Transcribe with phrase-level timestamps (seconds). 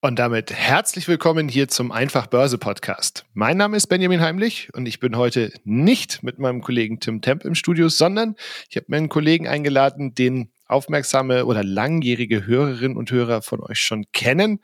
[0.00, 3.24] Und damit herzlich willkommen hier zum Einfach Börse Podcast.
[3.34, 7.44] Mein Name ist Benjamin Heimlich und ich bin heute nicht mit meinem Kollegen Tim Temp
[7.44, 8.36] im Studio, sondern
[8.70, 13.80] ich habe mir einen Kollegen eingeladen, den aufmerksame oder langjährige Hörerinnen und Hörer von euch
[13.80, 14.60] schon kennen.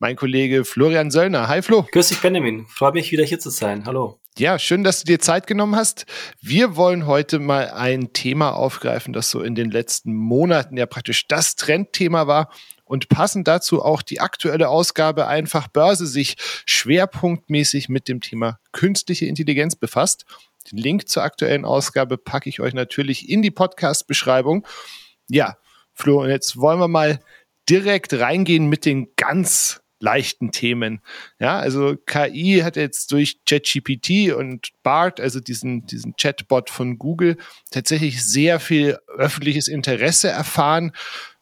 [0.00, 1.48] Mein Kollege Florian Söllner.
[1.48, 1.86] Hi Flo.
[1.90, 2.66] Grüß dich Benjamin.
[2.66, 3.86] Freut mich wieder hier zu sein.
[3.86, 4.20] Hallo.
[4.36, 6.04] Ja, schön, dass du dir Zeit genommen hast.
[6.42, 11.26] Wir wollen heute mal ein Thema aufgreifen, das so in den letzten Monaten ja praktisch
[11.26, 12.50] das Trendthema war
[12.84, 19.26] und passend dazu auch die aktuelle Ausgabe Einfach Börse sich schwerpunktmäßig mit dem Thema künstliche
[19.26, 20.24] Intelligenz befasst.
[20.70, 24.66] Den Link zur aktuellen Ausgabe packe ich euch natürlich in die Podcast-Beschreibung.
[25.28, 25.56] Ja,
[25.92, 27.20] Flo, und jetzt wollen wir mal
[27.68, 31.00] direkt reingehen mit den ganz leichten Themen.
[31.40, 37.36] Ja, also KI hat jetzt durch ChatGPT und BART, also diesen, diesen Chatbot von Google,
[37.70, 40.92] tatsächlich sehr viel öffentliches Interesse erfahren.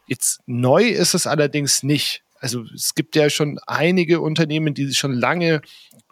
[0.06, 2.22] Jetzt neu ist es allerdings nicht.
[2.40, 5.62] Also es gibt ja schon einige Unternehmen, die sich schon lange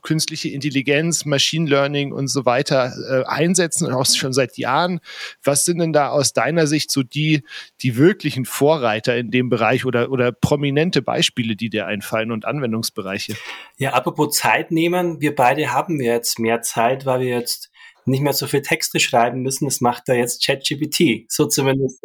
[0.03, 5.01] künstliche Intelligenz, Machine Learning und so weiter äh, einsetzen und auch schon seit Jahren.
[5.43, 7.43] Was sind denn da aus deiner Sicht so die,
[7.83, 13.37] die wirklichen Vorreiter in dem Bereich oder, oder prominente Beispiele, die dir einfallen und Anwendungsbereiche?
[13.77, 17.71] Ja, apropos Zeit nehmen, wir beide haben jetzt mehr Zeit, weil wir jetzt
[18.07, 19.67] nicht mehr so viel Texte schreiben müssen.
[19.67, 21.27] Das macht da jetzt ChatGPT.
[21.29, 22.03] So zumindest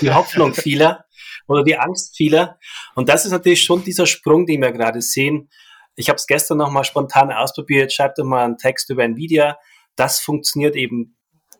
[0.00, 1.05] die Hoffnung vieler
[1.46, 2.58] oder die Angst vieler.
[2.94, 5.48] Und das ist natürlich schon dieser Sprung, den wir gerade sehen.
[5.94, 7.92] Ich habe es gestern nochmal spontan ausprobiert.
[7.92, 9.58] Schreibt doch mal einen Text über Nvidia.
[9.96, 11.16] Das funktioniert eben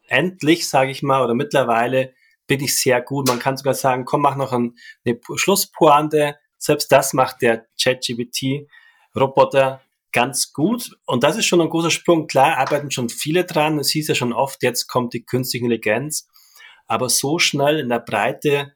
[0.09, 2.13] endlich, sage ich mal, oder mittlerweile
[2.47, 3.29] bin ich sehr gut.
[3.29, 6.37] Man kann sogar sagen, komm, mach noch ein, eine Schlusspointe.
[6.59, 9.81] Selbst das macht der ChatGPT-Roboter
[10.13, 10.97] ganz gut.
[11.07, 12.27] Und das ist schon ein großer Sprung.
[12.27, 13.79] Klar, arbeiten schon viele dran.
[13.79, 16.29] Es hieß ja schon oft, jetzt kommt die künstliche Intelligenz.
[16.87, 18.73] Aber so schnell in der Breite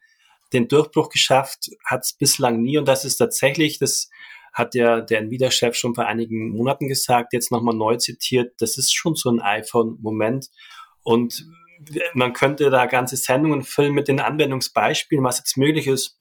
[0.53, 2.79] den Durchbruch geschafft hat es bislang nie.
[2.79, 4.11] Und das ist tatsächlich, das
[4.53, 8.93] hat ja der Nvidia-Chef schon vor einigen Monaten gesagt, jetzt nochmal neu zitiert, das ist
[8.93, 10.51] schon so ein iPhone-Moment.
[11.03, 11.47] Und
[12.15, 16.19] man könnte da ganze Sendungen füllen mit den Anwendungsbeispielen, was jetzt möglich ist.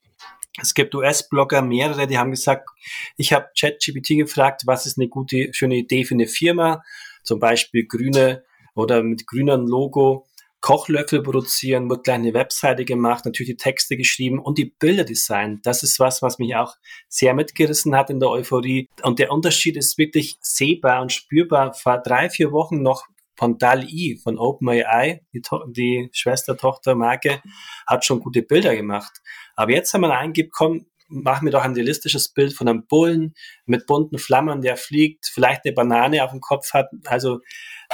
[0.62, 2.70] Es gibt US-Blogger, mehrere, die haben gesagt,
[3.18, 6.84] ich habe ChatGPT gefragt, was ist eine gute, schöne Idee für eine Firma,
[7.24, 8.44] zum Beispiel grüne
[8.76, 10.28] oder mit grünem Logo
[10.62, 15.66] Kochlöffel produzieren, wird gleich eine Webseite gemacht, natürlich die Texte geschrieben und die Bilder designt.
[15.66, 16.76] Das ist was, was mich auch
[17.08, 18.90] sehr mitgerissen hat in der Euphorie.
[19.04, 21.74] Und der Unterschied ist wirklich sehbar und spürbar.
[21.74, 23.06] Vor drei, vier Wochen noch
[23.38, 27.42] von DAL-E, von OpenAI, die, die Schwester-Tochter-Marke,
[27.88, 29.22] hat schon gute Bilder gemacht.
[29.56, 33.34] Aber jetzt haben wir eingibt, komm, mach mir doch ein realistisches Bild von einem Bullen
[33.66, 36.88] mit bunten Flammen, der fliegt, vielleicht eine Banane auf dem Kopf hat.
[37.06, 37.40] Also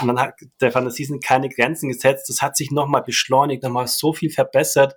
[0.01, 2.29] man hat der Fantasie sind keine Grenzen gesetzt.
[2.29, 4.95] Das hat sich nochmal beschleunigt, nochmal so viel verbessert.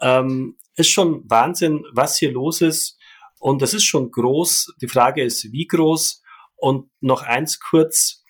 [0.00, 2.98] Ähm, ist schon Wahnsinn, was hier los ist.
[3.40, 4.74] Und das ist schon groß.
[4.80, 6.22] Die Frage ist, wie groß?
[6.56, 8.24] Und noch eins kurz.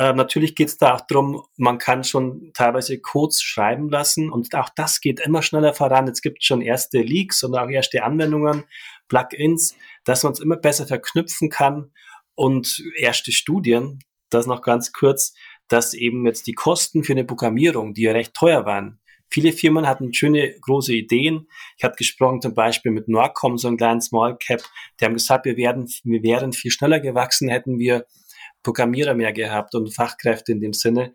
[0.00, 4.54] Äh, natürlich geht es da auch darum, man kann schon teilweise Codes schreiben lassen und
[4.54, 6.08] auch das geht immer schneller voran.
[6.08, 8.64] Es gibt schon erste Leaks und auch erste Anwendungen,
[9.08, 11.92] Plugins, dass man es immer besser verknüpfen kann
[12.34, 13.98] und erste Studien,
[14.30, 15.34] das noch ganz kurz,
[15.68, 19.00] dass eben jetzt die Kosten für eine Programmierung, die ja recht teuer waren,
[19.32, 21.46] Viele Firmen hatten schöne große Ideen.
[21.78, 24.60] Ich habe gesprochen zum Beispiel mit Norcom, so einem kleinen Small Cap.
[24.98, 28.06] Die haben gesagt, wir werden, wir wären viel schneller gewachsen, hätten wir
[28.62, 31.14] Programmierer mehr gehabt und Fachkräfte in dem Sinne.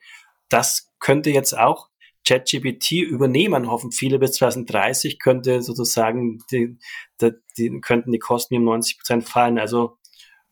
[0.50, 1.90] Das könnte jetzt auch
[2.28, 6.78] ChatGPT übernehmen, hoffen viele bis 2030 könnte sozusagen die,
[7.22, 9.60] die, die könnten die Kosten um 90 Prozent fallen.
[9.60, 9.98] Also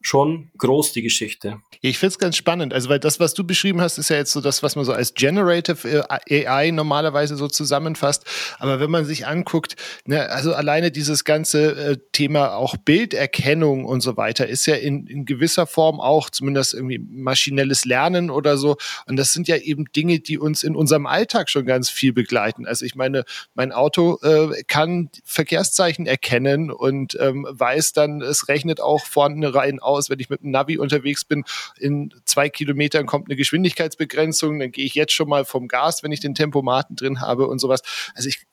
[0.04, 1.60] schon groß, die Geschichte.
[1.82, 2.74] Ich finde es ganz spannend.
[2.74, 4.92] Also, weil das, was du beschrieben hast, ist ja jetzt so das, was man so
[4.92, 8.26] als Generative äh, AI normalerweise so zusammenfasst.
[8.60, 9.76] Aber wenn man sich anguckt,
[10.06, 15.08] ne, also alleine dieses ganze äh, Thema auch Bilderkennung und so weiter ist ja in,
[15.08, 18.76] in gewisser Form auch zumindest irgendwie maschinelles Lernen oder so.
[19.08, 22.66] Und das sind ja eben Dinge, die uns in unserem Alltag schon ganz viel begleiten.
[22.66, 23.24] Also ich meine,
[23.54, 29.80] mein Auto äh, kann Verkehrszeichen erkennen und ähm, weiß dann, es rechnet auch vorne rein
[29.80, 31.44] aus aus, wenn ich mit dem Navi unterwegs bin,
[31.78, 36.12] in zwei Kilometern kommt eine Geschwindigkeitsbegrenzung, dann gehe ich jetzt schon mal vom Gas, wenn
[36.12, 37.82] ich den Tempomaten drin habe und sowas.
[38.16, 38.46] Also ich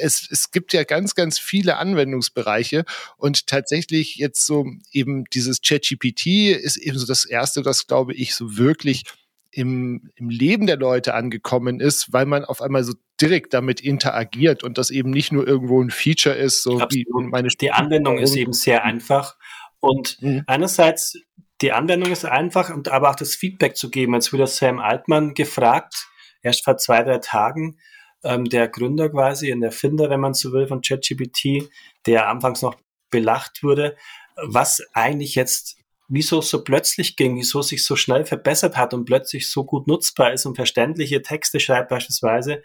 [0.00, 2.84] es, es gibt ja ganz, ganz viele Anwendungsbereiche
[3.16, 8.34] und tatsächlich jetzt so eben dieses ChatGPT ist eben so das erste, das glaube ich
[8.34, 9.04] so wirklich
[9.50, 14.62] im, im Leben der Leute angekommen ist, weil man auf einmal so direkt damit interagiert
[14.62, 16.92] und das eben nicht nur irgendwo ein Feature ist, so Absolut.
[16.92, 19.36] wie meine Die Anwendung ist eben sehr einfach
[19.80, 20.42] und mhm.
[20.46, 21.18] einerseits
[21.62, 24.14] die Anwendung ist einfach und aber auch das Feedback zu geben.
[24.14, 26.08] Jetzt wurde Sam Altmann gefragt,
[26.42, 27.78] erst vor zwei, drei Tagen,
[28.24, 31.68] ähm, der Gründer quasi, der Erfinder, wenn man so will, von ChatGPT,
[32.06, 32.76] der anfangs noch
[33.10, 33.96] belacht wurde,
[34.36, 39.50] was eigentlich jetzt, wieso so plötzlich ging, wieso sich so schnell verbessert hat und plötzlich
[39.50, 42.62] so gut nutzbar ist und verständliche Texte schreibt beispielsweise.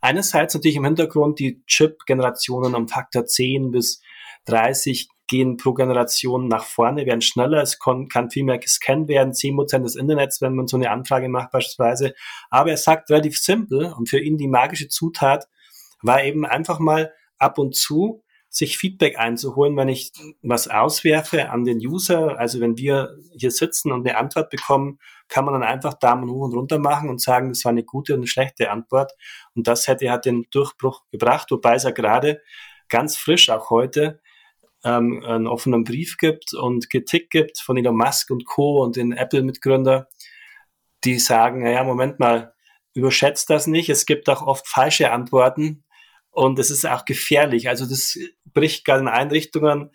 [0.00, 4.02] Einerseits natürlich im Hintergrund die Chip-Generationen um Faktor 10 bis
[4.44, 9.82] 30 gehen pro Generation nach vorne, werden schneller, es kann, viel mehr gescannt werden, 10%
[9.82, 12.14] des Internets, wenn man so eine Anfrage macht beispielsweise.
[12.50, 15.48] Aber er sagt relativ simpel und für ihn die magische Zutat
[16.02, 18.22] war eben einfach mal ab und zu
[18.54, 20.12] sich Feedback einzuholen, wenn ich
[20.42, 22.38] was auswerfe an den User.
[22.38, 26.44] Also wenn wir hier sitzen und eine Antwort bekommen, kann man dann einfach Daumen hoch
[26.44, 29.12] und runter machen und sagen, das war eine gute und eine schlechte Antwort.
[29.56, 32.42] Und das hätte halt den Durchbruch gebracht, wobei es ja gerade
[32.88, 34.20] ganz frisch auch heute
[34.84, 38.82] ähm, einen offenen Brief gibt und Kritik gibt von Elon Musk und Co.
[38.82, 40.08] und den Apple-Mitgründer,
[41.04, 42.54] die sagen, naja, Moment mal,
[42.94, 43.88] überschätzt das nicht.
[43.88, 45.84] Es gibt auch oft falsche Antworten
[46.30, 47.68] und es ist auch gefährlich.
[47.68, 48.18] Also das
[48.52, 49.90] bricht gerade in Einrichtungen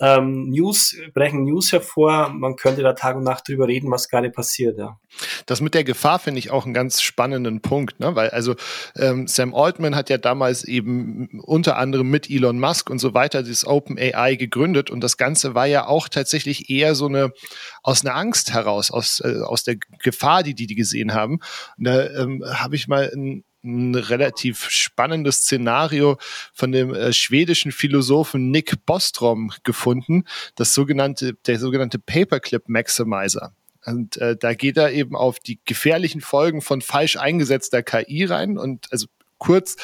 [0.00, 2.30] ähm, News, brechen News hervor.
[2.30, 4.78] Man könnte da Tag und Nacht drüber reden, was gerade passiert.
[4.78, 4.98] Ja.
[5.46, 8.14] Das mit der Gefahr finde ich auch einen ganz spannenden Punkt, ne?
[8.14, 8.54] weil also
[8.96, 13.42] ähm, Sam Altman hat ja damals eben unter anderem mit Elon Musk und so weiter
[13.42, 17.32] dieses Open AI gegründet und das Ganze war ja auch tatsächlich eher so eine
[17.82, 21.40] aus einer Angst heraus, aus, äh, aus der Gefahr, die die, die gesehen haben.
[21.78, 26.18] Und da ähm, habe ich mal ein ein relativ spannendes Szenario
[26.52, 30.24] von dem äh, schwedischen Philosophen Nick Bostrom gefunden,
[30.54, 33.52] das sogenannte, der sogenannte Paperclip Maximizer.
[33.84, 38.58] Und äh, da geht er eben auf die gefährlichen Folgen von falsch eingesetzter KI rein
[38.58, 39.06] und also
[39.38, 39.76] kurz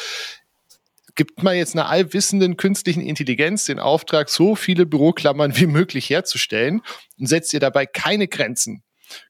[1.14, 6.82] gibt man jetzt einer allwissenden künstlichen Intelligenz den Auftrag, so viele Büroklammern wie möglich herzustellen
[7.18, 8.82] und setzt ihr dabei keine Grenzen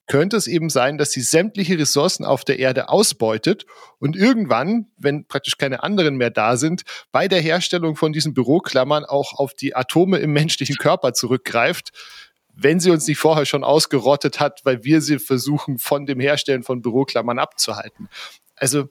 [0.06, 3.64] könnte es eben sein, dass sie sämtliche Ressourcen auf der Erde ausbeutet
[3.98, 9.04] und irgendwann, wenn praktisch keine anderen mehr da sind, bei der Herstellung von diesen Büroklammern
[9.04, 11.90] auch auf die Atome im menschlichen Körper zurückgreift,
[12.54, 16.62] wenn sie uns nicht vorher schon ausgerottet hat, weil wir sie versuchen, von dem Herstellen
[16.62, 18.08] von Büroklammern abzuhalten.
[18.56, 18.88] Also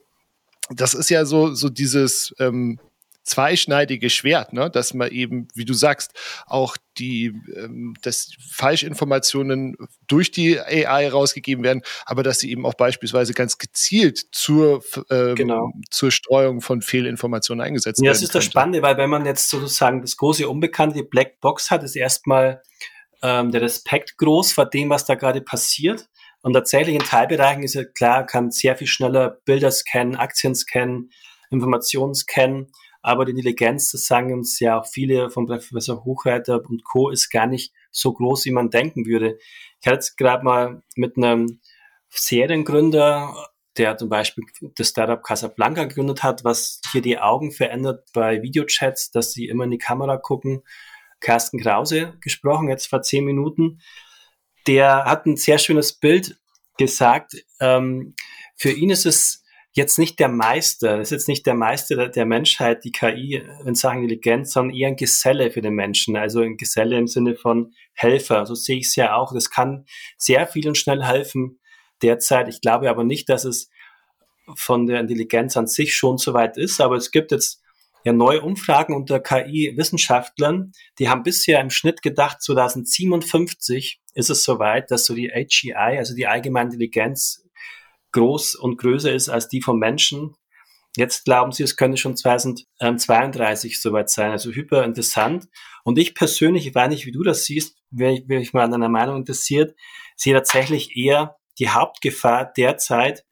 [0.70, 2.80] das ist ja so, so dieses ähm,
[3.24, 4.70] zweischneidige Schwert, ne?
[4.70, 6.14] dass man eben, wie du sagst,
[6.46, 9.78] auch die, ähm, dass Falschinformationen
[10.08, 15.36] durch die AI rausgegeben werden, aber dass sie eben auch beispielsweise ganz gezielt zur, ähm,
[15.36, 15.72] genau.
[15.90, 18.08] zur Streuung von Fehlinformationen eingesetzt ja, werden.
[18.08, 21.40] Ja, das ist das Spannende, weil wenn man jetzt sozusagen das große Unbekannte, die Black
[21.40, 22.62] Box hat, ist erstmal
[23.22, 26.08] ähm, der Respekt groß vor dem, was da gerade passiert.
[26.42, 31.10] Und tatsächlich in Teilbereichen ist ja klar, kann sehr viel schneller Bilder scannen, Aktien scannen,
[31.50, 32.68] Informationen scannen.
[33.04, 37.30] Aber die Intelligenz, das sagen uns ja auch viele von Professor Hochreiter und Co., ist
[37.30, 39.38] gar nicht so groß, wie man denken würde.
[39.82, 41.60] Ich hatte jetzt gerade mal mit einem
[42.10, 43.36] Seriengründer,
[43.78, 44.46] der zum Beispiel
[44.76, 49.66] das Startup Casablanca gegründet hat, was hier die Augen verändert bei Videochats, dass sie immer
[49.66, 50.64] in die Kamera gucken.
[51.20, 53.82] Carsten Krause gesprochen, jetzt vor zehn Minuten.
[54.66, 56.40] Der hat ein sehr schönes Bild
[56.78, 57.36] gesagt.
[57.60, 58.16] Ähm,
[58.56, 59.43] für ihn ist es
[59.74, 63.76] jetzt nicht der Meister, ist jetzt nicht der Meister der, der Menschheit, die KI in
[63.76, 67.74] Sachen Intelligenz, sondern eher ein Geselle für den Menschen, also ein Geselle im Sinne von
[67.94, 68.46] Helfer.
[68.46, 69.34] So sehe ich es ja auch.
[69.34, 69.86] Das kann
[70.18, 71.60] sehr viel und schnell helfen
[72.02, 72.48] derzeit.
[72.50, 73.70] Ich glaube aber nicht, dass es
[74.56, 77.62] von der Intelligenz an sich schon so weit ist, aber es gibt jetzt
[78.04, 84.92] ja neue Umfragen unter KI-Wissenschaftlern, die haben bisher im Schnitt gedacht, 2057 ist es soweit,
[84.92, 87.43] dass so die AGI, also die allgemeine Intelligenz,
[88.14, 90.36] groß und größer ist als die vom Menschen.
[90.96, 94.32] Jetzt glauben sie, es könnte schon 2032 soweit sein.
[94.32, 95.48] Also hyper interessant.
[95.84, 98.64] Und ich persönlich, ich weiß nicht, wie du das siehst, wenn ich, wenn ich mal
[98.64, 99.76] an deiner Meinung interessiert,
[100.16, 103.26] sehe tatsächlich eher die Hauptgefahr derzeit,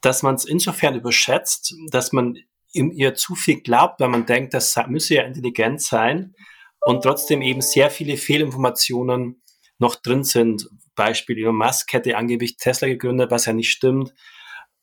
[0.00, 2.36] dass man es insofern überschätzt, dass man
[2.72, 6.34] ihr zu viel glaubt, weil man denkt, das müsse ja intelligent sein
[6.80, 9.42] und trotzdem eben sehr viele Fehlinformationen
[9.78, 10.68] noch drin sind,
[11.00, 14.12] Beispiel Elon Musk hätte angeblich Tesla gegründet, was ja nicht stimmt.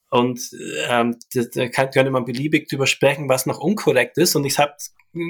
[0.10, 0.40] Und
[0.88, 4.36] ähm, da könnte man beliebig drüber sprechen, was noch unkorrekt ist.
[4.36, 4.74] Und ich habe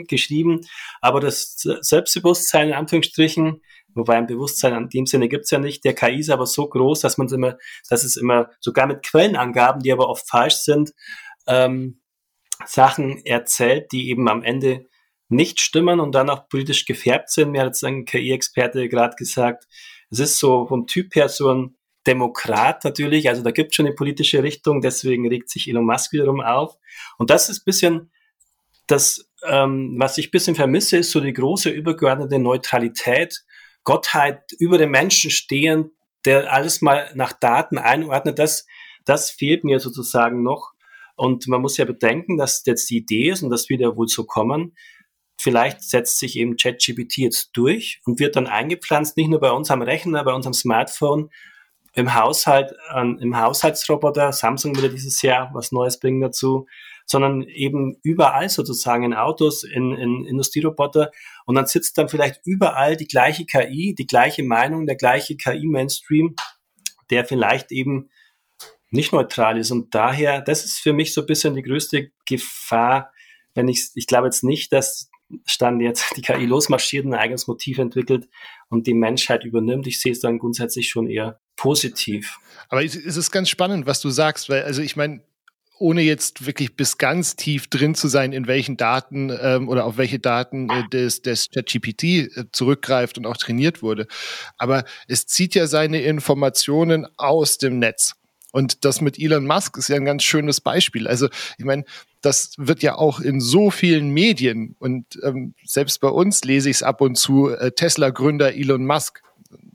[0.08, 0.62] geschrieben,
[1.02, 3.62] aber das Selbstbewusstsein in Anführungsstrichen,
[3.96, 7.02] wobei ein Bewusstsein in dem Sinne gibt's ja nicht, der KI ist aber so groß,
[7.02, 7.58] dass man es immer,
[7.90, 10.94] dass es immer sogar mit Quellenangaben, die aber oft falsch sind,
[11.48, 12.00] ähm,
[12.66, 14.88] Sachen erzählt, die eben am Ende
[15.30, 17.52] nicht stimmen und dann auch politisch gefärbt sind.
[17.52, 19.66] Mir hat jetzt ein KI-Experte gerade gesagt,
[20.10, 23.86] es ist so vom Typ her so ein Demokrat natürlich, also da gibt es schon
[23.86, 26.78] eine politische Richtung, deswegen regt sich Elon Musk wiederum auf.
[27.18, 28.12] Und das ist ein bisschen
[28.88, 33.44] das, ähm, was ich ein bisschen vermisse, ist so die große übergeordnete Neutralität,
[33.84, 35.92] Gottheit über den Menschen stehen,
[36.26, 38.66] der alles mal nach Daten einordnet, das,
[39.06, 40.72] das fehlt mir sozusagen noch.
[41.16, 44.08] Und man muss ja bedenken, dass jetzt die Idee ist, und das wird ja wohl
[44.08, 44.76] so kommen,
[45.38, 49.72] vielleicht setzt sich eben ChatGPT jetzt durch und wird dann eingepflanzt, nicht nur bei uns
[49.72, 51.30] am Rechner, bei unserem Smartphone,
[51.94, 56.68] im Haushalt, äh, im Haushaltsroboter, Samsung will dieses Jahr was Neues bringen dazu,
[57.08, 61.12] sondern eben überall sozusagen in Autos, in, in Industrieroboter.
[61.46, 66.36] Und dann sitzt dann vielleicht überall die gleiche KI, die gleiche Meinung, der gleiche KI-Mainstream,
[67.10, 68.10] der vielleicht eben
[68.92, 69.72] nicht neutral ist.
[69.72, 73.12] Und daher, das ist für mich so ein bisschen die größte Gefahr,
[73.56, 75.10] wenn ich, ich glaube jetzt nicht, dass
[75.46, 78.28] Stand jetzt die KI losmarschiert, ein eigenes Motiv entwickelt
[78.70, 79.88] und die Menschheit übernimmt.
[79.88, 82.40] Ich sehe es dann grundsätzlich schon eher positiv.
[82.70, 85.22] Aber es ist ganz spannend, was du sagst, weil, also ich meine,
[85.80, 89.98] ohne jetzt wirklich bis ganz tief drin zu sein, in welchen Daten ähm, oder auf
[89.98, 94.08] welche Daten äh, des, des ChatGPT äh, zurückgreift und auch trainiert wurde.
[94.58, 98.16] Aber es zieht ja seine Informationen aus dem Netz.
[98.52, 101.08] Und das mit Elon Musk ist ja ein ganz schönes Beispiel.
[101.08, 101.28] Also
[101.58, 101.84] ich meine,
[102.22, 106.78] das wird ja auch in so vielen Medien und ähm, selbst bei uns lese ich
[106.78, 109.22] es ab und zu, äh, Tesla-Gründer Elon Musk.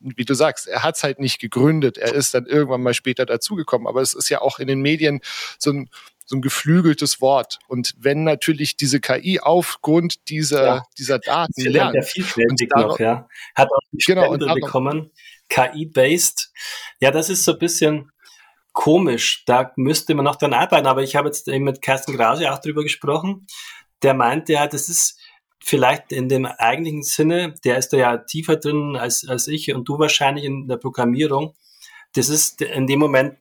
[0.04, 3.24] Wie du sagst, er hat es halt nicht gegründet, er ist dann irgendwann mal später
[3.24, 5.20] dazugekommen, aber es ist ja auch in den Medien
[5.58, 5.88] so ein,
[6.26, 7.58] so ein geflügeltes Wort.
[7.68, 10.86] Und wenn natürlich diese KI aufgrund dieser, ja.
[10.98, 13.28] dieser Daten Sie lernt, ja vielfältig noch, ja.
[13.54, 15.10] Hat auch die genau, bekommen,
[15.48, 16.52] KI-based.
[17.00, 18.11] Ja, das ist so ein bisschen,
[18.72, 19.44] komisch.
[19.46, 20.86] Da müsste man noch dran arbeiten.
[20.86, 23.46] Aber ich habe jetzt eben mit Carsten Krause auch drüber gesprochen.
[24.02, 25.20] Der meinte ja, das ist
[25.62, 29.88] vielleicht in dem eigentlichen Sinne, der ist da ja tiefer drin als, als ich und
[29.88, 31.54] du wahrscheinlich in der Programmierung.
[32.14, 33.36] Das ist in dem Moment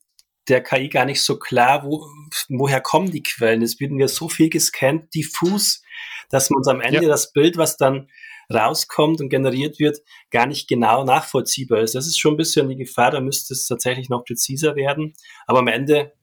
[0.47, 2.07] der KI gar nicht so klar, wo,
[2.49, 3.61] woher kommen die Quellen.
[3.61, 5.81] Es wird mir so viel gescannt, diffus,
[6.29, 7.09] dass man uns am Ende ja.
[7.09, 8.09] das Bild, was dann
[8.53, 11.95] rauskommt und generiert wird, gar nicht genau nachvollziehbar ist.
[11.95, 15.13] Das ist schon ein bisschen die Gefahr, da müsste es tatsächlich noch präziser werden.
[15.47, 16.13] Aber am Ende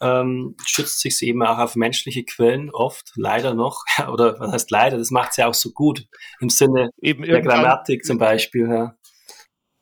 [0.00, 4.98] ähm, schützt sich eben auch auf menschliche Quellen oft, leider noch, oder was heißt leider,
[4.98, 6.06] das macht es ja auch so gut,
[6.40, 8.68] im Sinne eben der Grammatik zum Beispiel.
[8.68, 8.96] Ja.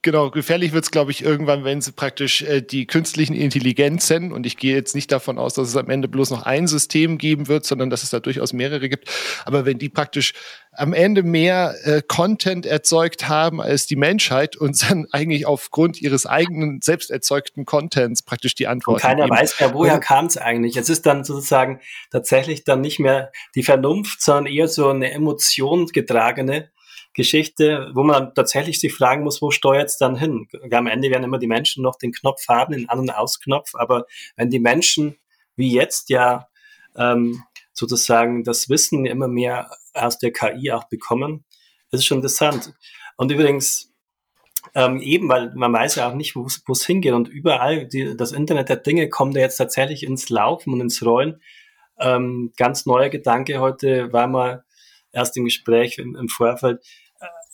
[0.02, 4.46] Genau, gefährlich wird es, glaube ich, irgendwann, wenn sie praktisch äh, die künstlichen Intelligenzen, und
[4.46, 7.48] ich gehe jetzt nicht davon aus, dass es am Ende bloß noch ein System geben
[7.48, 9.10] wird, sondern dass es da durchaus mehrere gibt,
[9.44, 10.32] aber wenn die praktisch
[10.72, 16.24] am Ende mehr äh, Content erzeugt haben als die Menschheit und dann eigentlich aufgrund ihres
[16.24, 18.94] eigenen selbst erzeugten Contents praktisch die Antwort.
[18.96, 19.36] Und keiner geben.
[19.36, 20.78] weiß mehr, woher kam es eigentlich.
[20.78, 21.80] Es ist dann sozusagen
[22.10, 26.70] tatsächlich dann nicht mehr die Vernunft, sondern eher so eine emotionsgetragene
[27.12, 30.48] Geschichte, wo man tatsächlich sich fragen muss, wo steuert es dann hin?
[30.70, 34.06] Am Ende werden immer die Menschen noch den Knopf haben, den An- und Ausknopf, aber
[34.36, 35.16] wenn die Menschen
[35.56, 36.48] wie jetzt ja
[36.96, 41.44] ähm, sozusagen das Wissen immer mehr aus der KI auch bekommen,
[41.90, 42.72] ist schon interessant.
[43.16, 43.92] Und übrigens,
[44.74, 48.32] ähm, eben, weil man weiß ja auch nicht, wo es hingeht und überall, die, das
[48.32, 51.42] Internet der Dinge kommt ja jetzt tatsächlich ins Laufen und ins Rollen.
[51.98, 54.64] Ähm, ganz neuer Gedanke heute war mal
[55.12, 56.84] erst im Gespräch im, im Vorfeld,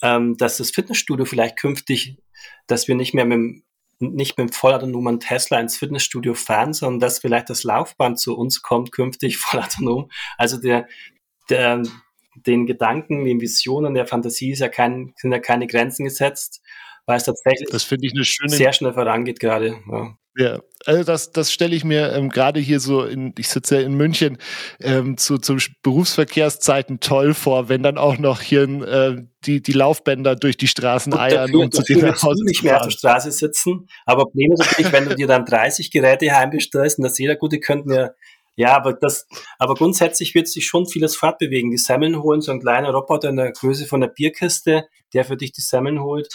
[0.02, 2.18] ähm, dass das Fitnessstudio vielleicht künftig,
[2.66, 3.62] dass wir nicht mehr mit
[3.98, 8.62] nicht mit dem vollautonomen Tesla ins Fitnessstudio fahren, sondern dass vielleicht das Laufband zu uns
[8.62, 10.10] kommt, künftig vollautonom.
[10.36, 10.86] Also der,
[11.48, 11.82] der,
[12.34, 16.62] den Gedanken, den Visionen der Fantasie ist ja kein, sind ja keine Grenzen gesetzt,
[17.06, 19.78] weil es tatsächlich das ich eine schöne, sehr schnell vorangeht gerade.
[19.90, 20.18] Ja.
[20.38, 23.86] Ja, also das, das stelle ich mir ähm, gerade hier so in, ich sitze ja
[23.86, 24.36] in München,
[24.80, 30.36] ähm, zu, zu Berufsverkehrszeiten toll vor, wenn dann auch noch hier äh, die, die Laufbänder
[30.36, 32.90] durch die Straßen und eiern dafür, und zu dir nach Hause nicht mehr auf der
[32.90, 33.88] Straße sitzen.
[34.04, 37.58] Aber Problem ist natürlich, wenn du dir dann 30 Geräte heimbestellst und das jeder gute
[37.58, 38.10] könnten ja
[38.58, 39.28] ja, aber das,
[39.58, 41.70] aber grundsätzlich wird sich schon vieles fortbewegen.
[41.70, 45.36] Die Semmeln holen, so ein kleiner Roboter in der Größe von der Bierkiste, der für
[45.36, 46.28] dich die Semmeln holt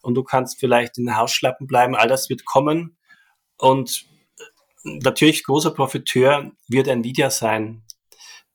[0.00, 1.94] und du kannst vielleicht in den Hausschlappen bleiben.
[1.94, 2.96] All das wird kommen.
[3.58, 4.06] Und
[4.84, 7.82] natürlich großer Profiteur wird Nvidia sein,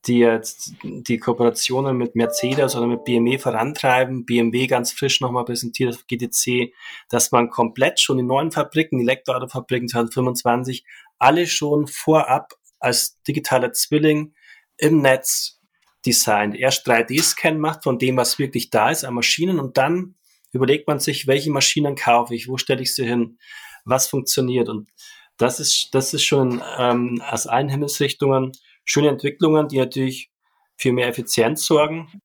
[0.06, 4.24] die jetzt die Kooperationen mit Mercedes oder mit BMW vorantreiben.
[4.24, 6.72] BMW ganz frisch nochmal präsentiert auf GTC,
[7.08, 10.84] dass man komplett schon die neuen Fabriken, die Elektroautofabriken 2025,
[11.18, 14.34] alle schon vorab als digitaler Zwilling
[14.76, 15.60] im Netz
[16.04, 16.56] designt.
[16.56, 20.16] Erst 3D-Scan macht von dem, was wirklich da ist an Maschinen und dann
[20.50, 23.38] überlegt man sich, welche Maschinen kaufe ich, wo stelle ich sie hin,
[23.84, 24.68] was funktioniert.
[24.68, 24.88] Und
[25.36, 28.52] das ist, das ist schon ähm, aus allen Himmelsrichtungen
[28.84, 30.30] schöne Entwicklungen, die natürlich
[30.76, 32.22] für mehr Effizienz sorgen,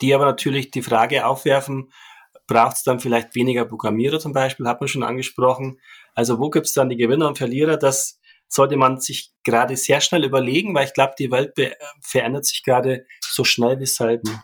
[0.00, 1.92] die aber natürlich die Frage aufwerfen,
[2.46, 5.80] braucht es dann vielleicht weniger Programmierer zum Beispiel, hat man schon angesprochen.
[6.14, 7.76] Also wo gibt's dann die Gewinner und Verlierer?
[7.76, 8.17] Das
[8.48, 11.52] sollte man sich gerade sehr schnell überlegen, weil ich glaube, die Welt
[12.00, 14.40] verändert sich gerade so schnell wie selten.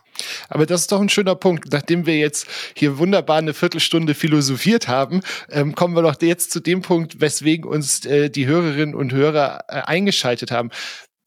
[0.47, 1.71] Aber das ist doch ein schöner Punkt.
[1.71, 6.59] Nachdem wir jetzt hier wunderbar eine Viertelstunde philosophiert haben, ähm, kommen wir doch jetzt zu
[6.59, 10.71] dem Punkt, weswegen uns äh, die Hörerinnen und Hörer äh, eingeschaltet haben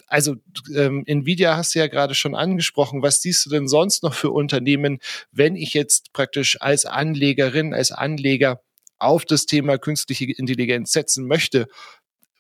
[0.09, 0.37] also
[0.75, 3.03] ähm, Nvidia hast du ja gerade schon angesprochen.
[3.03, 4.99] Was siehst du denn sonst noch für Unternehmen,
[5.31, 8.63] wenn ich jetzt praktisch als Anlegerin, als Anleger
[8.99, 11.69] auf das Thema künstliche Intelligenz setzen möchte?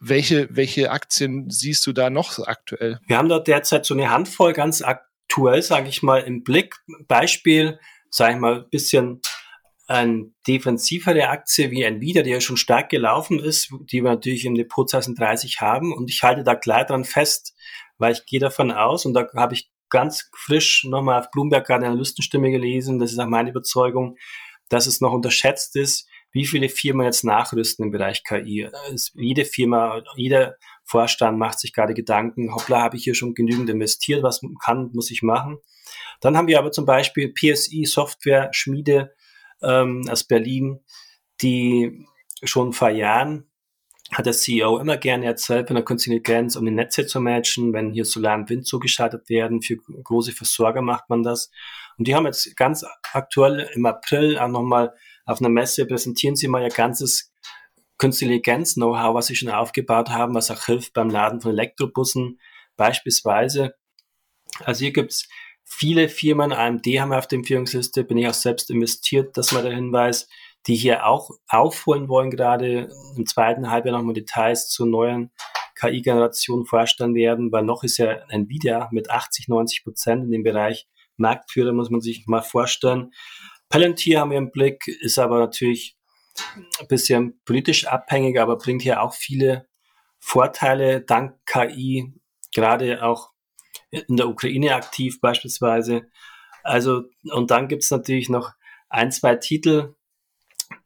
[0.00, 3.00] Welche, welche Aktien siehst du da noch aktuell?
[3.06, 6.76] Wir haben da derzeit so eine Handvoll ganz aktuell, sage ich mal, im Blick.
[7.06, 7.78] Beispiel,
[8.10, 9.20] sage ich mal, ein bisschen
[9.88, 14.54] eine defensivere Aktie wie Nvidia, die ja schon stark gelaufen ist, die wir natürlich im
[14.54, 15.92] Depot 2030 haben.
[15.94, 17.54] Und ich halte da klar dran fest,
[17.96, 21.84] weil ich gehe davon aus, und da habe ich ganz frisch nochmal auf Bloomberg gerade
[21.84, 24.16] eine Analystenstimme gelesen, das ist auch meine Überzeugung,
[24.68, 28.68] dass es noch unterschätzt ist, wie viele Firmen jetzt nachrüsten im Bereich KI.
[29.14, 34.22] Jede Firma, jeder Vorstand macht sich gerade Gedanken, hoppla, habe ich hier schon genügend investiert,
[34.22, 35.58] was kann, muss ich machen.
[36.20, 39.14] Dann haben wir aber zum Beispiel PSI Software Schmiede
[39.62, 40.80] ähm, aus Berlin,
[41.40, 42.06] die
[42.42, 43.48] schon vor Jahren
[44.12, 47.74] hat der CEO immer gerne erzählt, wenn er künstliche Intelligenz, um die Netze zu matchen,
[47.74, 51.50] wenn hier Solar und Wind zugeschaltet werden, für große Versorger macht man das.
[51.98, 54.94] Und die haben jetzt ganz aktuell im April auch nochmal
[55.28, 57.30] auf einer Messe präsentieren sie mal ihr ganzes
[57.98, 62.40] künstliche Intelligenz-Know-how, was sie schon aufgebaut haben, was auch hilft beim Laden von Elektrobussen
[62.76, 63.74] beispielsweise.
[64.64, 65.28] Also hier gibt's
[65.64, 69.64] viele Firmen, AMD haben wir auf der Empfehlungsliste, bin ich auch selbst investiert, dass man
[69.64, 70.28] der Hinweis,
[70.66, 75.30] die hier auch aufholen wollen, gerade im zweiten Halbjahr nochmal Details zur neuen
[75.74, 80.88] KI-Generation vorstellen werden, weil noch ist ja Nvidia mit 80, 90 Prozent in dem Bereich
[81.18, 83.12] Marktführer, muss man sich mal vorstellen.
[83.68, 85.96] Palantir haben wir im Blick, ist aber natürlich
[86.80, 89.68] ein bisschen politisch abhängig, aber bringt hier auch viele
[90.18, 92.12] Vorteile dank KI,
[92.54, 93.30] gerade auch
[93.90, 96.08] in der Ukraine aktiv beispielsweise.
[96.62, 98.52] Also, und dann gibt es natürlich noch
[98.88, 99.94] ein, zwei Titel,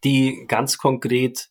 [0.05, 1.51] die ganz konkret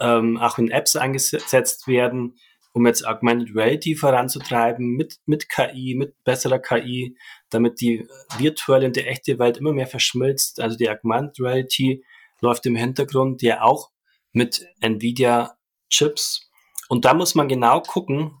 [0.00, 2.36] ähm, auch in Apps eingesetzt werden,
[2.74, 7.16] um jetzt Augmented Reality voranzutreiben mit, mit KI, mit besserer KI,
[7.48, 8.06] damit die
[8.36, 10.60] virtuelle und die echte Welt immer mehr verschmilzt.
[10.60, 12.04] Also die Augmented Reality
[12.40, 13.90] läuft im Hintergrund ja auch
[14.32, 15.56] mit Nvidia
[15.88, 16.50] Chips.
[16.88, 18.40] Und da muss man genau gucken,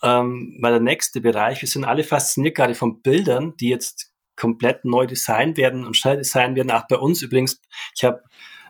[0.00, 4.84] ähm, weil der nächste Bereich, wir sind alle fasziniert gerade von Bildern, die jetzt komplett
[4.84, 6.70] neu designt werden und schnell designt werden.
[6.70, 7.60] Auch bei uns übrigens.
[7.96, 8.22] Ich habe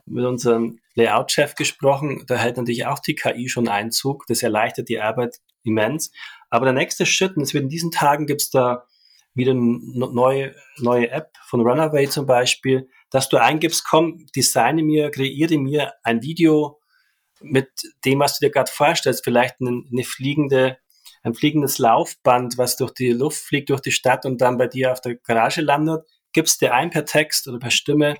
[0.07, 2.25] mit unserem Layout-Chef gesprochen.
[2.27, 4.27] Da hält natürlich auch die KI schon Einzug.
[4.29, 6.13] Das erleichtert die Arbeit immens.
[6.49, 8.85] Aber der nächste Schritt, und es wird in diesen Tagen gibt es da
[9.35, 15.11] wieder eine neue, neue App von Runaway zum Beispiel, dass du eingibst, komm, designe mir,
[15.11, 16.81] kreiere mir ein Video
[17.43, 17.69] mit
[18.05, 20.79] dem, was du dir gerade vorstellst, vielleicht eine, eine fliegende,
[21.23, 24.93] ein fliegendes Laufband, was durch die Luft fliegt, durch die Stadt und dann bei dir
[24.93, 28.17] auf der Garage landet, gibst dir ein per Text oder per Stimme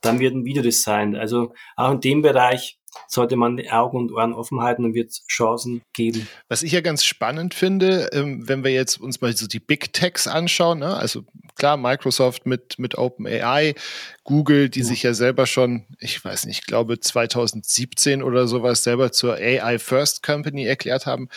[0.00, 1.16] dann wird ein Video designt.
[1.16, 5.12] Also auch in dem Bereich sollte man die Augen und Ohren offen halten und wird
[5.28, 6.28] Chancen geben.
[6.48, 9.92] Was ich ja ganz spannend finde, ähm, wenn wir jetzt uns mal so die Big
[9.92, 10.96] Techs anschauen, ne?
[10.96, 11.24] also
[11.56, 13.74] klar, Microsoft mit, mit OpenAI,
[14.24, 14.84] Google, die ja.
[14.84, 19.78] sich ja selber schon, ich weiß nicht, ich glaube 2017 oder sowas selber zur AI
[19.78, 21.28] First Company erklärt haben.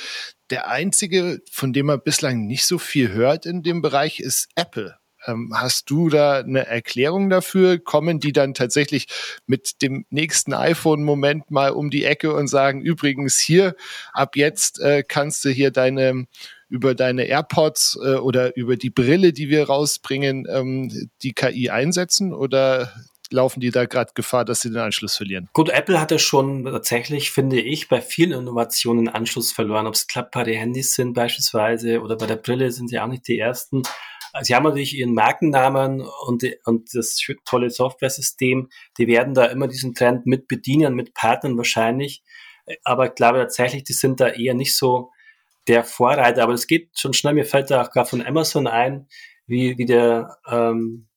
[0.50, 4.98] Der einzige, von dem man bislang nicht so viel hört in dem Bereich, ist Apple.
[5.26, 7.80] Ähm, hast du da eine Erklärung dafür?
[7.80, 9.08] Kommen die dann tatsächlich
[9.46, 13.76] mit dem nächsten iPhone-Moment mal um die Ecke und sagen, übrigens hier,
[14.14, 16.28] ab jetzt äh, kannst du hier deine
[16.70, 22.34] über deine AirPods äh, oder über die Brille, die wir rausbringen, ähm, die KI einsetzen?
[22.34, 22.92] Oder
[23.34, 25.50] laufen die da gerade Gefahr, dass sie den Anschluss verlieren?
[25.54, 29.88] Gut, Apple hat ja schon tatsächlich, finde ich, bei vielen Innovationen Anschluss verloren.
[29.88, 33.40] Ob es klappbare Handys sind beispielsweise oder bei der Brille sind sie auch nicht die
[33.40, 33.84] ersten.
[34.42, 38.70] Sie haben natürlich ihren Markennamen und, und das tolle Software-System.
[38.98, 42.24] Die werden da immer diesen Trend mit bedienen, mit Partnern wahrscheinlich.
[42.84, 45.12] Aber ich glaube tatsächlich, die sind da eher nicht so
[45.68, 46.44] der Vorreiter.
[46.44, 47.34] Aber es geht schon schnell.
[47.34, 49.08] Mir fällt da auch gerade von Amazon ein,
[49.46, 51.08] wie, wie der, ähm,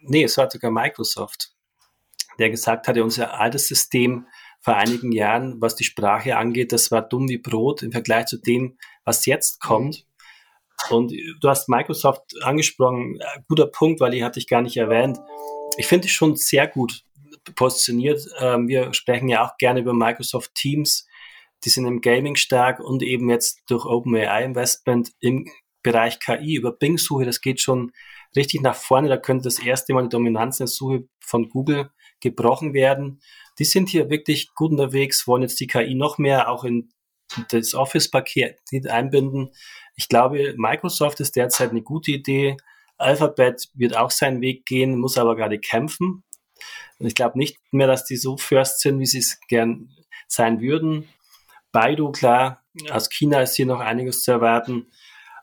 [0.00, 1.52] nee, es war sogar Microsoft,
[2.38, 4.26] der gesagt hatte, unser altes System
[4.60, 8.38] vor einigen Jahren, was die Sprache angeht, das war dumm wie Brot im Vergleich zu
[8.38, 10.06] dem, was jetzt kommt.
[10.88, 15.18] Und du hast Microsoft angesprochen, äh, guter Punkt, weil die hatte ich gar nicht erwähnt.
[15.76, 17.04] Ich finde es schon sehr gut
[17.54, 18.26] positioniert.
[18.38, 21.06] Ähm, wir sprechen ja auch gerne über Microsoft Teams.
[21.64, 25.46] Die sind im Gaming stark und eben jetzt durch OpenAI Investment im
[25.82, 27.24] Bereich KI über Bing-Suche.
[27.24, 27.92] Das geht schon
[28.36, 29.08] richtig nach vorne.
[29.08, 31.90] Da könnte das erste Mal die Dominanz in der Suche von Google
[32.20, 33.20] gebrochen werden.
[33.58, 36.90] Die sind hier wirklich gut unterwegs, wollen jetzt die KI noch mehr auch in
[37.50, 39.52] das Office-Paket einbinden.
[39.96, 42.56] Ich glaube, Microsoft ist derzeit eine gute Idee.
[42.98, 46.24] Alphabet wird auch seinen Weg gehen, muss aber gerade kämpfen.
[46.98, 49.90] Und ich glaube nicht mehr, dass die so first sind, wie sie es gern
[50.28, 51.08] sein würden.
[51.72, 54.90] Baidu, klar, aus China ist hier noch einiges zu erwarten.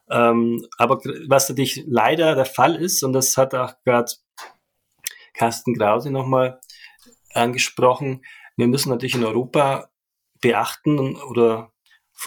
[0.10, 4.12] Ähm, aber was natürlich leider der Fall ist, und das hat auch gerade
[5.34, 6.60] Carsten Krause nochmal
[7.34, 8.24] angesprochen,
[8.56, 9.90] wir müssen natürlich in Europa
[10.42, 11.72] beachten oder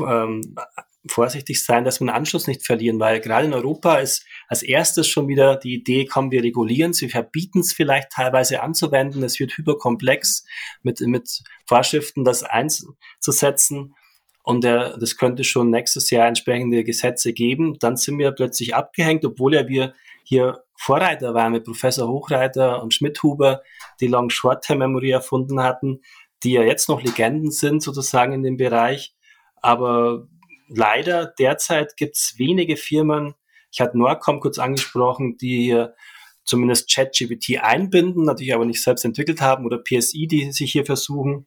[0.01, 0.55] ähm,
[1.07, 5.09] vorsichtig sein, dass wir den Anschluss nicht verlieren, weil gerade in Europa ist als erstes
[5.09, 9.57] schon wieder die Idee, kommen wir regulieren, sie verbieten es vielleicht teilweise anzuwenden, es wird
[9.57, 10.45] hyperkomplex
[10.83, 13.95] mit, mit Vorschriften das einzusetzen.
[14.43, 19.25] Und der, das könnte schon nächstes Jahr entsprechende Gesetze geben, dann sind wir plötzlich abgehängt,
[19.25, 23.63] obwohl ja wir hier Vorreiter waren mit Professor Hochreiter und Schmidhuber,
[24.01, 26.01] die Long-Short-Term-Memory erfunden hatten,
[26.43, 29.15] die ja jetzt noch Legenden sind sozusagen in dem Bereich,
[29.63, 30.29] aber
[30.69, 33.35] leider derzeit gibt es wenige Firmen,
[33.73, 35.95] ich hatte Norcom kurz angesprochen, die hier
[36.45, 41.47] zumindest ChatGPT einbinden, natürlich aber nicht selbst entwickelt haben oder PSI, die sich hier versuchen.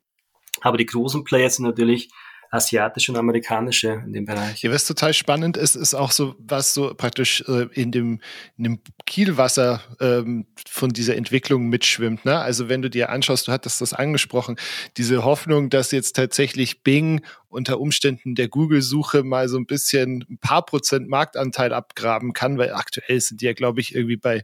[0.62, 2.10] Aber die großen Players sind natürlich
[2.54, 4.62] asiatische und amerikanische in dem Bereich.
[4.62, 8.22] Ja, was total spannend ist, ist auch so, was so praktisch äh, in, dem,
[8.58, 12.26] in dem Kielwasser ähm, von dieser Entwicklung mitschwimmt.
[12.26, 12.38] Ne?
[12.38, 14.58] Also wenn du dir anschaust, du hattest das angesprochen,
[14.98, 20.38] diese Hoffnung, dass jetzt tatsächlich Bing unter Umständen der Google-Suche mal so ein bisschen ein
[20.38, 24.44] paar Prozent Marktanteil abgraben kann, weil aktuell sind die ja, glaube ich, irgendwie bei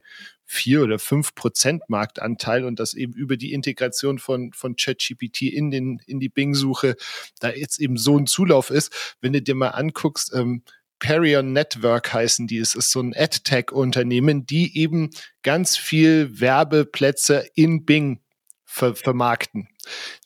[0.52, 5.70] vier oder fünf Prozent Marktanteil und das eben über die Integration von, von ChatGPT in,
[5.70, 6.96] den, in die Bing-Suche
[7.40, 9.16] da jetzt eben so ein Zulauf ist.
[9.22, 10.64] Wenn du dir mal anguckst, ähm,
[10.98, 12.58] Perion Network heißen die.
[12.58, 15.12] Es ist so ein AdTech-Unternehmen, die eben
[15.44, 18.20] ganz viel Werbeplätze in Bing
[18.66, 19.70] ver vermarkten.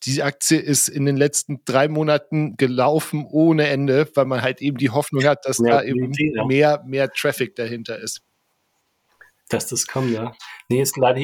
[0.04, 4.78] Die Aktie ist in den letzten drei Monaten gelaufen ohne Ende, weil man halt eben
[4.78, 6.14] die Hoffnung hat, dass mehr da eben
[6.48, 8.22] mehr, mehr Traffic dahinter ist
[9.50, 10.34] dass das kommt, ja.
[10.70, 11.22] Nee, ist leider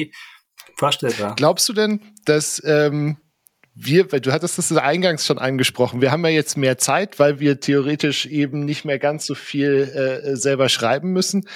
[0.76, 1.34] vorstellbar.
[1.36, 3.16] Glaubst du denn, dass ähm,
[3.74, 7.40] wir, weil du hattest das eingangs schon angesprochen, wir haben ja jetzt mehr Zeit, weil
[7.40, 11.48] wir theoretisch eben nicht mehr ganz so viel äh, selber schreiben müssen.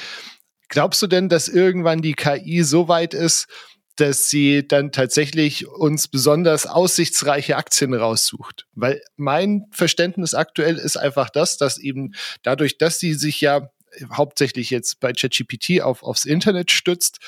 [0.68, 3.48] Glaubst du denn, dass irgendwann die KI so weit ist,
[3.96, 8.66] dass sie dann tatsächlich uns besonders aussichtsreiche Aktien raussucht.
[8.72, 13.70] Weil mein Verständnis aktuell ist einfach das, dass eben dadurch, dass sie sich ja
[14.12, 17.18] hauptsächlich jetzt bei ChatGPT auf, aufs Internet stützt,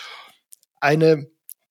[0.80, 1.26] eine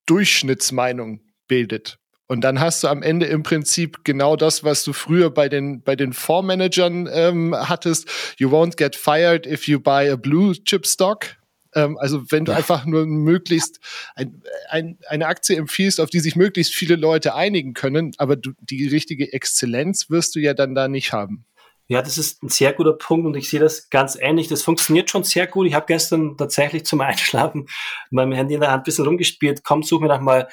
[0.06, 2.00] Durchschnittsmeinung bildet.
[2.28, 5.84] Und dann hast du am Ende im Prinzip genau das, was du früher bei den,
[5.84, 8.10] bei den Fondsmanagern ähm, hattest.
[8.38, 11.38] You won't get fired if you buy a blue chip stock.
[11.76, 12.58] Ähm, also wenn du ja.
[12.58, 13.80] einfach nur möglichst
[14.16, 18.54] ein, ein, eine Aktie empfiehlst, auf die sich möglichst viele Leute einigen können, aber du,
[18.60, 21.46] die richtige Exzellenz wirst du ja dann da nicht haben.
[21.88, 24.48] Ja, das ist ein sehr guter Punkt und ich sehe das ganz ähnlich.
[24.48, 25.68] Das funktioniert schon sehr gut.
[25.68, 27.68] Ich habe gestern tatsächlich zum Einschlafen
[28.10, 29.64] meinem Handy in der Hand ein bisschen rumgespielt.
[29.64, 30.50] Komm, such mir noch mal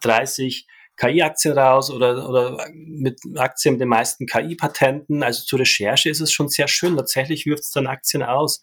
[0.00, 0.66] 30
[0.96, 5.22] KI-Aktien raus oder, oder mit Aktien mit den meisten KI-Patenten.
[5.22, 6.96] Also zur Recherche ist es schon sehr schön.
[6.96, 8.62] Tatsächlich wirft es dann Aktien aus.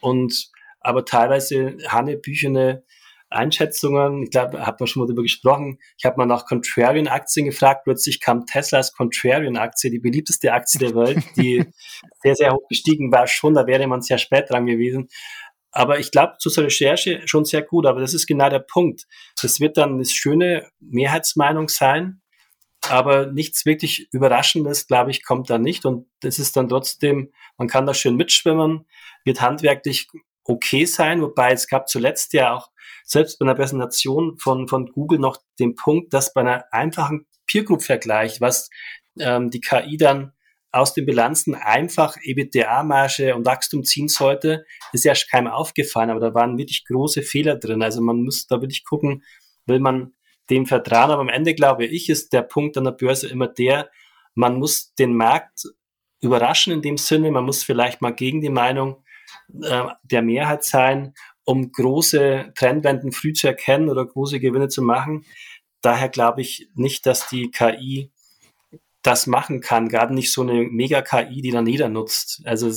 [0.00, 2.82] Und aber teilweise hanebüchene
[3.34, 4.24] Einschätzungen.
[4.24, 5.78] Ich glaube, hat man schon mal darüber gesprochen.
[5.98, 7.84] Ich habe mal nach Contrarian-Aktien gefragt.
[7.84, 11.64] Plötzlich kam Tesla als Contrarian-Aktie, die beliebteste Aktie der Welt, die
[12.22, 13.54] sehr, sehr hoch gestiegen war schon.
[13.54, 15.08] Da wäre man sehr spät dran gewesen.
[15.70, 17.86] Aber ich glaube, zu zur Recherche schon sehr gut.
[17.86, 19.06] Aber das ist genau der Punkt.
[19.40, 22.20] Das wird dann eine schöne Mehrheitsmeinung sein.
[22.88, 25.86] Aber nichts wirklich Überraschendes, glaube ich, kommt da nicht.
[25.86, 28.86] Und das ist dann trotzdem, man kann da schön mitschwimmen,
[29.24, 30.08] wird handwerklich
[30.44, 32.70] okay sein, wobei es gab zuletzt ja auch
[33.04, 37.64] selbst bei einer Präsentation von, von Google noch den Punkt, dass bei einer einfachen Peer
[37.64, 38.70] Group Vergleich, was
[39.18, 40.32] ähm, die KI dann
[40.70, 46.34] aus den Bilanzen einfach EBITDA-Marge und Wachstum ziehen sollte, ist ja keinem aufgefallen, aber da
[46.34, 47.82] waren wirklich große Fehler drin.
[47.82, 49.22] Also man muss da wirklich gucken,
[49.66, 50.14] will man
[50.48, 51.10] dem vertrauen.
[51.10, 53.90] Aber am Ende glaube ich, ist der Punkt an der Börse immer der,
[54.34, 55.64] man muss den Markt
[56.20, 59.04] überraschen in dem Sinne, man muss vielleicht mal gegen die Meinung
[59.62, 65.24] äh, der Mehrheit sein, um große Trendwenden früh zu erkennen oder große Gewinne zu machen.
[65.80, 68.12] Daher glaube ich nicht, dass die KI
[69.02, 72.42] das machen kann, gerade nicht so eine Mega-KI, die dann jeder nutzt.
[72.44, 72.70] Also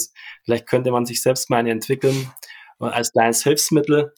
[0.43, 2.31] vielleicht könnte man sich selbst mal eine entwickeln
[2.79, 4.13] als kleines Hilfsmittel.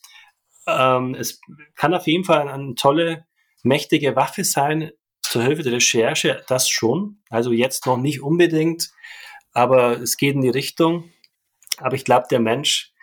[0.67, 1.41] Ähm, es
[1.75, 3.25] kann auf jeden Fall eine tolle,
[3.63, 7.21] mächtige Waffe sein zur Hilfe der Recherche, das schon.
[7.29, 8.89] Also jetzt noch nicht unbedingt,
[9.51, 11.11] aber es geht in die Richtung.
[11.77, 12.93] Aber ich glaube, der Mensch,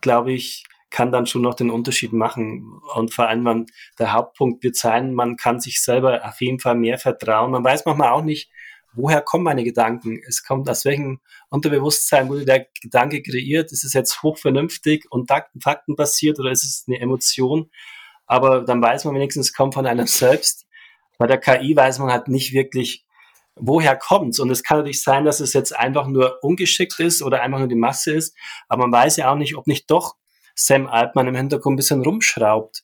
[0.00, 2.80] glaube ich, kann dann schon noch den Unterschied machen.
[2.94, 3.66] Und vor allem man,
[3.98, 7.52] der Hauptpunkt wird sein, man kann sich selber auf jeden Fall mehr vertrauen.
[7.52, 8.50] Man weiß manchmal auch nicht,
[8.92, 10.20] woher kommen meine Gedanken?
[10.26, 13.72] Es kommt aus welchem Unterbewusstsein wurde der Gedanke kreiert?
[13.72, 15.30] Ist es jetzt hochvernünftig und
[15.62, 17.70] faktenbasiert oder ist es eine Emotion?
[18.26, 20.66] Aber dann weiß man wenigstens, es kommt von einem selbst.
[21.18, 23.04] Bei der KI weiß man halt nicht wirklich,
[23.56, 24.38] woher kommt's?
[24.38, 27.68] Und es kann natürlich sein, dass es jetzt einfach nur ungeschickt ist oder einfach nur
[27.68, 28.36] die Masse ist.
[28.68, 30.16] Aber man weiß ja auch nicht, ob nicht doch
[30.60, 32.82] Sam Altman im Hintergrund ein bisschen rumschraubt.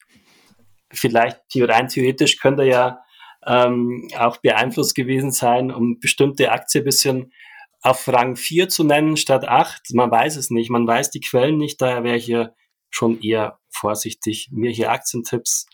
[0.90, 3.00] Vielleicht rein theoretisch könnte er ja
[3.46, 7.32] ähm, auch beeinflusst gewesen sein, um bestimmte Aktie bisschen
[7.82, 9.92] auf Rang 4 zu nennen statt 8.
[9.92, 12.54] Man weiß es nicht, man weiß die Quellen nicht, daher wäre ich hier
[12.90, 15.66] schon eher vorsichtig, mir hier Aktientipps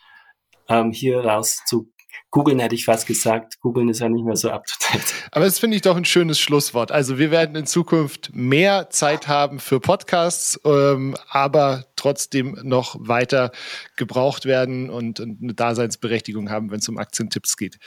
[0.69, 1.89] ähm, hier raus zu
[2.31, 3.61] googeln, hätte ich fast gesagt.
[3.61, 5.15] Googeln ist ja nicht mehr so up to date.
[5.31, 6.93] Aber das finde ich doch ein schönes Schlusswort.
[6.93, 13.53] Also wir werden in Zukunft mehr Zeit haben für Podcasts, ähm, aber trotzdem noch weiter
[13.97, 17.79] gebraucht werden und, und eine Daseinsberechtigung haben, wenn es um Aktientipps geht.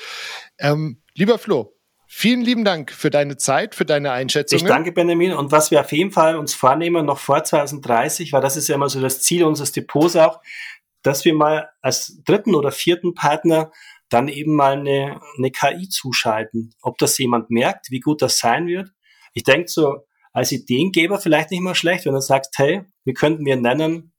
[0.59, 1.75] Ähm, lieber Flo,
[2.07, 4.59] Vielen lieben Dank für deine Zeit, für deine Einschätzung.
[4.59, 5.33] Ich danke, Benjamin.
[5.33, 8.75] Und was wir auf jeden Fall uns vornehmen, noch vor 2030, weil das ist ja
[8.75, 10.39] immer so das Ziel unseres Depots auch,
[11.01, 13.71] dass wir mal als dritten oder vierten Partner
[14.09, 16.73] dann eben mal eine, eine KI zuschalten.
[16.81, 18.89] Ob das jemand merkt, wie gut das sein wird.
[19.33, 23.43] Ich denke so, als Ideengeber vielleicht nicht mal schlecht, wenn du sagst, hey, wir könnten
[23.43, 24.13] mir nennen,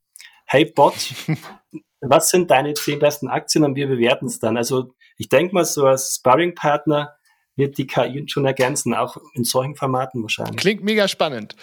[0.46, 0.94] hey Bot,
[2.01, 4.57] was sind deine zehn besten Aktien und wir bewerten es dann.
[4.57, 7.16] Also ich denke mal, so als Sparring-Partner
[7.57, 10.57] wird die KI schon ergänzen, auch in solchen Formaten wahrscheinlich.
[10.57, 11.57] Klingt mega spannend.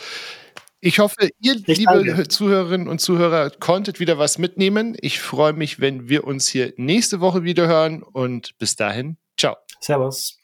[0.86, 2.28] Ich hoffe, ihr, ich liebe danke.
[2.28, 4.98] Zuhörerinnen und Zuhörer, konntet wieder was mitnehmen.
[5.00, 9.56] Ich freue mich, wenn wir uns hier nächste Woche wieder hören und bis dahin, ciao.
[9.80, 10.38] Servus.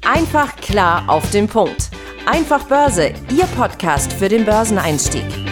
[0.00, 1.90] Einfach klar auf den Punkt.
[2.24, 5.45] Einfach Börse, Ihr Podcast für den Börseneinstieg.